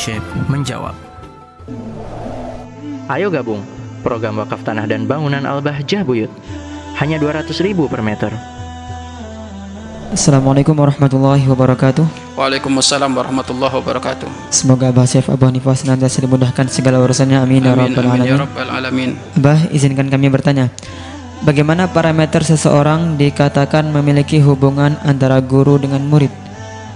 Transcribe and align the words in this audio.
Syekh 0.00 0.24
menjawab. 0.48 0.96
Ayo 3.12 3.28
gabung 3.28 3.60
program 4.00 4.40
wakaf 4.40 4.64
tanah 4.64 4.88
dan 4.88 5.04
bangunan 5.04 5.44
Al-Bahjah 5.44 6.08
Buyut. 6.08 6.32
Hanya 6.96 7.20
200 7.20 7.52
ribu 7.60 7.84
per 7.84 8.00
meter. 8.00 8.32
Assalamualaikum 10.08 10.72
warahmatullahi 10.72 11.44
wabarakatuh. 11.44 12.32
Waalaikumsalam 12.32 13.12
warahmatullahi 13.12 13.76
wabarakatuh. 13.76 14.48
Semoga 14.48 14.88
Abah 14.88 15.04
Syekh 15.04 15.28
Abu 15.28 15.44
Hanifah 15.44 15.76
senantiasa 15.76 16.24
dimudahkan 16.24 16.72
segala 16.72 16.96
urusannya. 17.04 17.36
Amin, 17.36 17.60
ya 17.60 17.76
Amin, 17.76 17.92
rabbal 17.92 18.08
amin 18.08 18.20
ya 18.24 18.24
alamin. 18.24 18.40
rabbal 18.40 18.70
alamin. 18.72 19.10
Abah, 19.36 19.68
izinkan 19.68 20.08
kami 20.08 20.32
bertanya. 20.32 20.72
Bagaimana 21.44 21.92
parameter 21.92 22.40
seseorang 22.40 23.20
dikatakan 23.20 23.92
memiliki 23.92 24.40
hubungan 24.40 24.96
antara 25.04 25.44
guru 25.44 25.76
dengan 25.76 26.00
murid? 26.08 26.32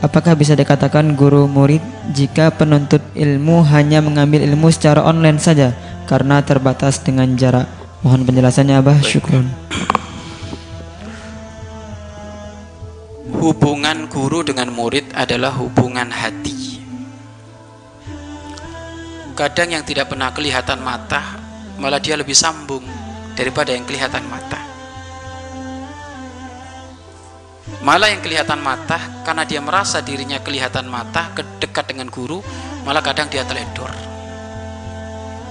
Apakah 0.03 0.35
bisa 0.35 0.59
dikatakan 0.59 1.15
guru 1.15 1.47
murid 1.47 1.83
jika 2.11 2.51
penuntut 2.51 3.05
ilmu 3.15 3.63
hanya 3.71 4.03
mengambil 4.03 4.43
ilmu 4.43 4.73
secara 4.75 5.05
online 5.07 5.39
saja 5.39 5.77
karena 6.11 6.43
terbatas 6.43 6.99
dengan 6.99 7.39
jarak? 7.39 7.71
Mohon 8.03 8.27
penjelasannya 8.29 8.75
Abah, 8.81 8.99
syukron. 9.01 9.49
Hubungan 13.39 14.09
guru 14.09 14.41
dengan 14.41 14.73
murid 14.73 15.13
adalah 15.13 15.53
hubungan 15.57 16.09
hati. 16.09 16.81
Kadang 19.35 19.75
yang 19.75 19.85
tidak 19.85 20.13
pernah 20.13 20.31
kelihatan 20.31 20.81
mata, 20.81 21.37
malah 21.77 21.99
dia 21.99 22.15
lebih 22.15 22.37
sambung 22.37 22.85
daripada 23.35 23.75
yang 23.75 23.83
kelihatan 23.83 24.23
mata. 24.31 24.74
Malah 27.65 28.13
yang 28.13 28.21
kelihatan 28.21 28.61
mata, 28.61 29.25
karena 29.25 29.49
dia 29.49 29.61
merasa 29.65 30.05
dirinya 30.05 30.37
kelihatan 30.41 30.85
mata, 30.85 31.33
dekat 31.57 31.89
dengan 31.89 32.13
guru, 32.13 32.45
malah 32.85 33.01
kadang 33.01 33.33
dia 33.33 33.41
teledor. 33.45 33.89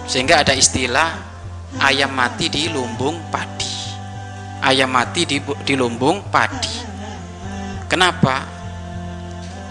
Sehingga 0.05 0.45
ada 0.45 0.53
istilah 0.53 1.09
ayam 1.81 2.13
mati 2.13 2.53
di 2.53 2.69
lumbung 2.69 3.17
padi. 3.33 3.73
Ayam 4.61 4.93
mati 4.93 5.25
di, 5.25 5.41
di 5.41 5.73
lumbung 5.73 6.21
padi. 6.29 6.75
Kenapa? 7.89 8.45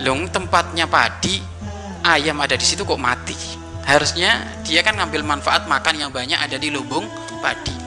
Long 0.03 0.27
tempatnya 0.31 0.91
padi, 0.91 1.39
ayam 2.03 2.43
ada 2.43 2.59
di 2.59 2.67
situ 2.67 2.83
kok 2.83 2.99
mati. 2.99 3.39
Harusnya 3.87 4.63
dia 4.63 4.83
kan 4.83 4.99
ngambil 4.99 5.23
manfaat 5.27 5.67
makan 5.67 5.95
yang 6.07 6.11
banyak 6.11 6.39
ada 6.39 6.59
di 6.59 6.71
lubung 6.71 7.07
padi. 7.43 7.82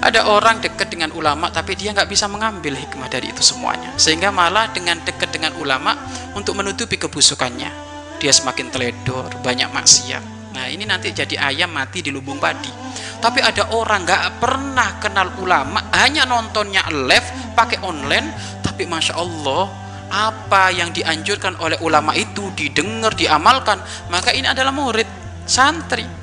Ada 0.00 0.32
orang 0.32 0.64
dekat 0.64 0.88
dengan 0.88 1.12
ulama 1.12 1.52
tapi 1.52 1.76
dia 1.76 1.92
nggak 1.92 2.08
bisa 2.08 2.24
mengambil 2.24 2.72
hikmah 2.72 3.12
dari 3.12 3.28
itu 3.28 3.44
semuanya. 3.44 3.92
Sehingga 4.00 4.32
malah 4.32 4.72
dengan 4.72 4.96
dekat 5.04 5.28
dengan 5.28 5.52
ulama 5.60 5.92
untuk 6.32 6.56
menutupi 6.56 6.96
kebusukannya. 6.96 7.68
Dia 8.16 8.32
semakin 8.32 8.72
teledor, 8.72 9.28
banyak 9.44 9.68
maksiat. 9.68 10.56
Nah 10.56 10.66
ini 10.72 10.88
nanti 10.88 11.12
jadi 11.12 11.36
ayam 11.40 11.72
mati 11.72 12.00
di 12.00 12.08
lubung 12.08 12.40
padi. 12.40 12.72
Tapi 13.20 13.44
ada 13.44 13.76
orang 13.76 14.08
nggak 14.08 14.40
pernah 14.40 14.96
kenal 14.96 15.28
ulama, 15.36 15.92
hanya 15.92 16.24
nontonnya 16.24 16.84
live 16.88 17.52
pakai 17.52 17.84
online, 17.84 18.32
tapi 18.64 18.88
masya 18.88 19.20
Allah 19.20 19.68
apa 20.10 20.74
yang 20.74 20.90
dianjurkan 20.90 21.54
oleh 21.62 21.78
ulama 21.84 22.16
itu 22.16 22.50
didengar, 22.56 23.14
diamalkan, 23.14 23.78
maka 24.10 24.34
ini 24.34 24.48
adalah 24.48 24.74
murid 24.74 25.06
santri. 25.46 26.19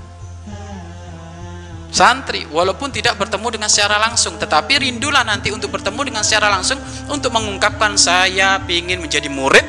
Santri, 1.87 2.43
walaupun 2.51 2.91
tidak 2.91 3.15
bertemu 3.15 3.47
dengan 3.57 3.69
secara 3.71 3.95
langsung, 3.97 4.35
tetapi 4.35 4.83
rindulah 4.83 5.23
nanti 5.23 5.55
untuk 5.55 5.71
bertemu 5.71 6.11
dengan 6.11 6.23
secara 6.23 6.51
langsung 6.51 6.77
untuk 7.07 7.31
mengungkapkan 7.31 7.95
saya 7.95 8.59
ingin 8.67 8.99
menjadi 8.99 9.31
murid. 9.31 9.63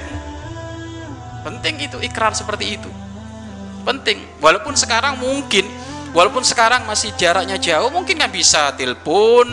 Penting 1.47 1.79
itu 1.79 1.97
ikrar 2.03 2.35
seperti 2.35 2.75
itu. 2.75 2.91
Penting, 3.87 4.19
walaupun 4.43 4.75
sekarang 4.75 5.17
mungkin, 5.23 5.65
walaupun 6.13 6.43
sekarang 6.43 6.85
masih 6.85 7.15
jaraknya 7.15 7.57
jauh, 7.57 7.89
mungkin 7.89 8.19
nggak 8.19 8.35
bisa 8.35 8.75
telepon, 8.75 9.49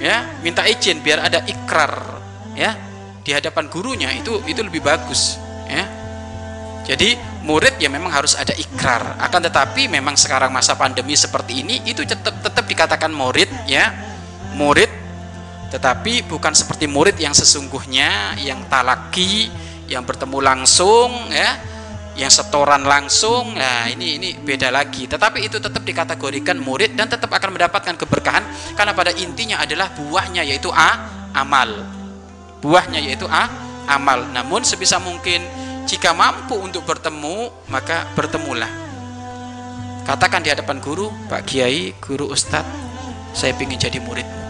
ya, 0.00 0.40
minta 0.40 0.64
izin 0.64 1.04
biar 1.04 1.22
ada 1.22 1.44
ikrar, 1.44 2.18
ya, 2.56 2.74
di 3.22 3.30
hadapan 3.30 3.68
gurunya 3.68 4.10
itu 4.16 4.40
itu 4.48 4.64
lebih 4.64 4.80
bagus, 4.80 5.36
ya. 5.68 5.84
Jadi 6.84 7.16
murid 7.48 7.80
ya 7.80 7.88
memang 7.88 8.12
harus 8.12 8.36
ada 8.36 8.52
ikrar. 8.52 9.16
Akan 9.16 9.40
tetapi 9.40 9.88
memang 9.88 10.20
sekarang 10.20 10.52
masa 10.52 10.76
pandemi 10.76 11.16
seperti 11.16 11.64
ini 11.64 11.80
itu 11.88 12.04
tetap 12.04 12.36
tetap 12.44 12.64
dikatakan 12.68 13.08
murid 13.08 13.48
ya. 13.64 13.88
Murid 14.54 15.04
tetapi 15.74 16.28
bukan 16.30 16.54
seperti 16.54 16.86
murid 16.86 17.18
yang 17.18 17.34
sesungguhnya 17.34 18.38
yang 18.38 18.62
talaki, 18.70 19.50
yang 19.90 20.06
bertemu 20.06 20.38
langsung 20.38 21.10
ya, 21.34 21.58
yang 22.14 22.30
setoran 22.30 22.86
langsung. 22.86 23.58
Nah, 23.58 23.90
ini 23.90 24.22
ini 24.22 24.28
beda 24.38 24.70
lagi. 24.70 25.10
Tetapi 25.10 25.42
itu 25.42 25.58
tetap 25.58 25.82
dikategorikan 25.82 26.62
murid 26.62 26.94
dan 26.94 27.10
tetap 27.10 27.32
akan 27.32 27.58
mendapatkan 27.58 27.96
keberkahan 27.98 28.44
karena 28.78 28.92
pada 28.94 29.10
intinya 29.18 29.58
adalah 29.64 29.90
buahnya 29.98 30.46
yaitu 30.46 30.70
a 30.70 30.90
amal. 31.34 31.66
Buahnya 32.62 33.02
yaitu 33.02 33.26
a 33.26 33.50
amal. 33.90 34.30
Namun 34.30 34.62
sebisa 34.62 35.02
mungkin 35.02 35.42
jika 35.94 36.10
mampu 36.10 36.58
untuk 36.58 36.82
bertemu, 36.82 37.54
maka 37.70 38.10
bertemulah. 38.18 38.66
Katakan 40.02 40.42
di 40.42 40.50
hadapan 40.50 40.82
guru, 40.82 41.06
Pak 41.30 41.46
Kiai, 41.46 41.94
guru 42.02 42.34
Ustadz, 42.34 42.66
saya 43.30 43.54
ingin 43.54 43.78
jadi 43.78 44.02
muridmu. 44.02 44.42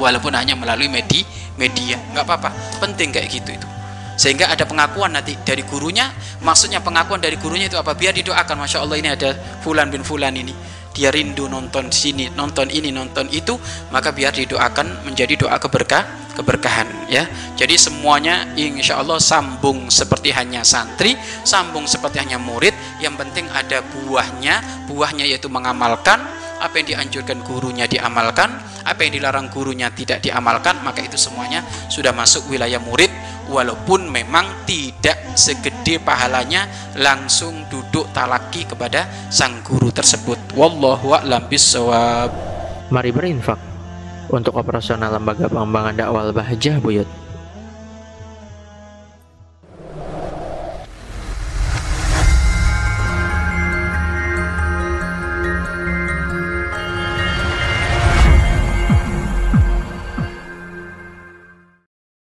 Walaupun 0.00 0.32
hanya 0.32 0.56
melalui 0.56 0.88
media, 0.88 1.28
media, 1.60 2.00
nggak 2.16 2.24
apa-apa. 2.24 2.48
Penting 2.80 3.12
kayak 3.12 3.28
gitu 3.28 3.60
itu. 3.60 3.68
Sehingga 4.16 4.48
ada 4.48 4.64
pengakuan 4.64 5.12
nanti 5.12 5.36
dari 5.44 5.68
gurunya, 5.68 6.08
maksudnya 6.40 6.80
pengakuan 6.80 7.20
dari 7.20 7.36
gurunya 7.36 7.68
itu 7.68 7.76
apa? 7.76 7.92
Biar 7.92 8.16
didoakan, 8.16 8.56
masya 8.56 8.80
Allah 8.80 8.96
ini 9.04 9.12
ada 9.12 9.36
Fulan 9.60 9.92
bin 9.92 10.00
Fulan 10.00 10.32
ini. 10.32 10.56
Dia 10.96 11.12
rindu 11.12 11.44
nonton 11.52 11.92
sini, 11.92 12.32
nonton 12.32 12.72
ini, 12.72 12.88
nonton 12.88 13.28
itu, 13.36 13.60
maka 13.92 14.16
biar 14.16 14.32
didoakan 14.32 15.04
menjadi 15.04 15.44
doa 15.44 15.60
keberkah, 15.60 16.21
keberkahan 16.32 17.08
ya. 17.08 17.28
Jadi 17.54 17.76
semuanya 17.76 18.48
insya 18.56 18.98
Allah 18.98 19.20
sambung 19.20 19.92
seperti 19.92 20.32
hanya 20.32 20.64
santri, 20.64 21.14
sambung 21.44 21.84
seperti 21.84 22.18
hanya 22.20 22.40
murid. 22.40 22.74
Yang 22.98 23.14
penting 23.22 23.46
ada 23.52 23.84
buahnya, 23.84 24.86
buahnya 24.88 25.24
yaitu 25.28 25.52
mengamalkan 25.52 26.20
apa 26.62 26.78
yang 26.78 26.94
dianjurkan 26.94 27.42
gurunya 27.42 27.90
diamalkan, 27.90 28.54
apa 28.86 29.00
yang 29.02 29.18
dilarang 29.18 29.50
gurunya 29.50 29.90
tidak 29.90 30.22
diamalkan, 30.22 30.78
maka 30.86 31.02
itu 31.02 31.18
semuanya 31.18 31.66
sudah 31.90 32.14
masuk 32.14 32.46
wilayah 32.54 32.78
murid 32.78 33.10
walaupun 33.50 34.06
memang 34.06 34.62
tidak 34.62 35.18
segede 35.34 35.98
pahalanya 35.98 36.70
langsung 37.02 37.66
duduk 37.66 38.06
talaki 38.14 38.62
kepada 38.62 39.10
sang 39.26 39.58
guru 39.66 39.90
tersebut. 39.90 40.54
Wallahu 40.54 41.18
a'lam. 41.18 41.50
Mari 42.92 43.10
berinfak 43.10 43.71
untuk 44.30 44.54
operasional 44.58 45.16
lembaga 45.16 45.48
pengembangan 45.48 45.94
dakwah 45.96 46.22
Al-Bahjah 46.28 46.78
Buyut. 46.78 47.21